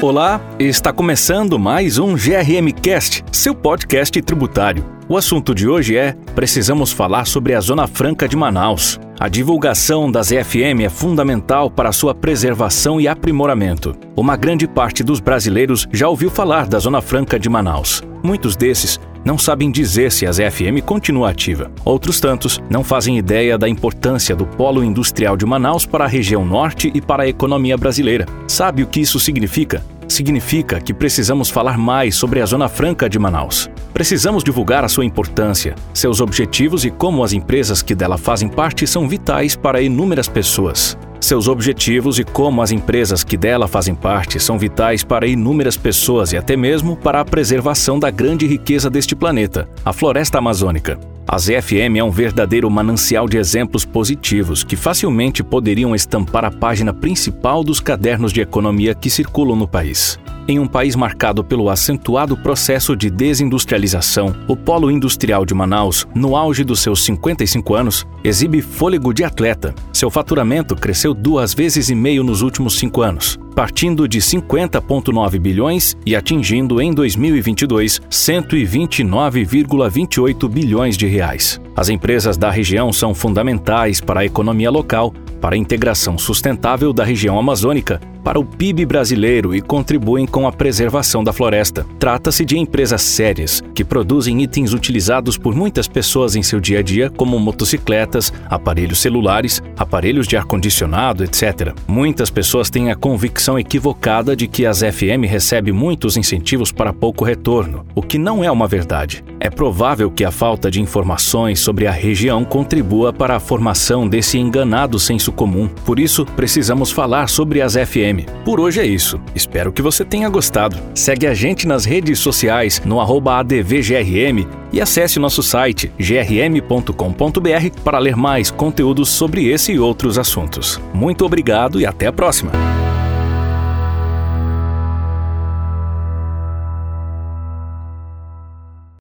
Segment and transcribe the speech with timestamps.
[0.00, 4.84] Olá, está começando mais um GRM Cast, seu podcast tributário.
[5.08, 9.00] O assunto de hoje é: precisamos falar sobre a Zona Franca de Manaus.
[9.18, 13.92] A divulgação das EFM é fundamental para sua preservação e aprimoramento.
[14.16, 18.00] Uma grande parte dos brasileiros já ouviu falar da Zona Franca de Manaus.
[18.22, 21.70] Muitos desses não sabem dizer se as EFM continua ativa.
[21.84, 26.44] Outros tantos não fazem ideia da importância do polo industrial de Manaus para a região
[26.44, 28.26] norte e para a economia brasileira.
[28.46, 29.82] Sabe o que isso significa?
[30.08, 33.68] Significa que precisamos falar mais sobre a Zona Franca de Manaus.
[33.92, 38.86] Precisamos divulgar a sua importância, seus objetivos e como as empresas que dela fazem parte
[38.86, 40.96] são vitais para inúmeras pessoas.
[41.20, 46.32] Seus objetivos e como as empresas que dela fazem parte são vitais para inúmeras pessoas
[46.32, 50.98] e até mesmo para a preservação da grande riqueza deste planeta, a floresta amazônica.
[51.26, 56.94] A ZFM é um verdadeiro manancial de exemplos positivos que facilmente poderiam estampar a página
[56.94, 60.18] principal dos cadernos de economia que circulam no país.
[60.50, 66.34] Em um país marcado pelo acentuado processo de desindustrialização, o Polo Industrial de Manaus, no
[66.34, 69.74] auge dos seus 55 anos, exibe fôlego de atleta.
[69.92, 75.94] Seu faturamento cresceu duas vezes e meio nos últimos cinco anos, partindo de 50,9 bilhões
[76.06, 81.60] e atingindo em 2022 129,28 bilhões de reais.
[81.76, 87.04] As empresas da região são fundamentais para a economia local, para a integração sustentável da
[87.04, 91.86] região amazônica para o PIB brasileiro e contribuem com a preservação da floresta.
[91.98, 96.82] Trata-se de empresas sérias que produzem itens utilizados por muitas pessoas em seu dia a
[96.82, 101.72] dia, como motocicletas, aparelhos celulares, aparelhos de ar-condicionado, etc.
[101.86, 107.24] Muitas pessoas têm a convicção equivocada de que as FM recebem muitos incentivos para pouco
[107.24, 109.24] retorno, o que não é uma verdade.
[109.40, 114.38] É provável que a falta de informações sobre a região contribua para a formação desse
[114.38, 115.68] enganado senso comum.
[115.84, 117.76] Por isso, precisamos falar sobre as
[118.08, 119.20] FM por hoje é isso.
[119.34, 120.78] Espero que você tenha gostado.
[120.94, 128.16] Segue a gente nas redes sociais no ADVGRM e acesse nosso site grm.com.br para ler
[128.16, 130.80] mais conteúdos sobre esse e outros assuntos.
[130.94, 132.77] Muito obrigado e até a próxima!